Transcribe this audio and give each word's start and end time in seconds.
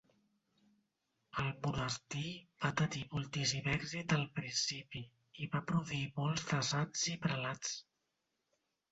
El 1.41 1.49
monestir 1.65 2.29
va 2.63 2.71
tenir 2.79 3.01
moltíssim 3.11 3.69
èxit 3.73 4.15
al 4.17 4.23
principi, 4.39 5.01
i 5.43 5.49
va 5.57 5.61
produir 5.73 5.99
molts 6.21 6.47
de 6.53 6.63
sants 6.71 7.05
i 7.13 7.15
prelats. 7.27 7.75